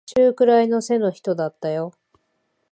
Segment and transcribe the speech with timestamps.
[0.07, 1.93] 中くらいの背の人だったよ。